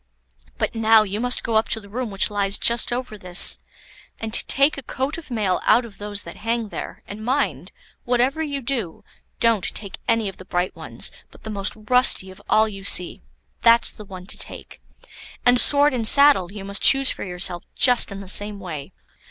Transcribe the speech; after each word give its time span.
But 0.57 0.73
now 0.73 1.03
you 1.03 1.19
must 1.19 1.43
go 1.43 1.53
up 1.57 1.69
to 1.69 1.79
the 1.79 1.87
room 1.87 2.09
which 2.09 2.31
lies 2.31 2.57
just 2.57 2.91
over 2.91 3.19
this, 3.19 3.59
and 4.19 4.33
take 4.33 4.75
a 4.75 4.81
coat 4.81 5.19
of 5.19 5.29
mail 5.29 5.61
out 5.63 5.85
of 5.85 5.99
those 5.99 6.23
that 6.23 6.37
hang 6.37 6.69
there; 6.69 7.03
and 7.07 7.23
mind, 7.23 7.71
whatever 8.03 8.41
you 8.41 8.61
do, 8.61 9.03
don't 9.39 9.63
take 9.75 9.99
any 10.07 10.27
of 10.27 10.37
the 10.37 10.45
bright 10.45 10.75
ones, 10.75 11.11
but 11.29 11.43
the 11.43 11.51
most 11.51 11.73
rusty 11.75 12.31
of 12.31 12.41
all 12.49 12.67
you 12.67 12.83
see, 12.83 13.21
that's 13.61 13.91
the 13.91 14.03
one 14.05 14.25
to 14.25 14.39
take; 14.39 14.81
and 15.45 15.61
sword 15.61 15.93
and 15.93 16.07
saddle 16.07 16.51
you 16.51 16.65
must 16.65 16.81
choose 16.81 17.11
for 17.11 17.23
yourself 17.23 17.61
just 17.75 18.11
in 18.11 18.17
the 18.17 18.27
same 18.27 18.59
way." 18.59 18.91